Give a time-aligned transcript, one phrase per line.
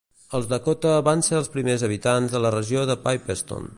[0.37, 3.69] Els Dakota van ser els primers habitants de la regió de Pipestone.